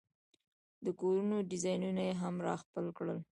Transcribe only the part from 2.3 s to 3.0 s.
را خپل